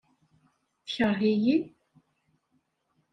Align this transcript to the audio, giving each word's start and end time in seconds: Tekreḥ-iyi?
Tekreḥ-iyi? 0.85 1.57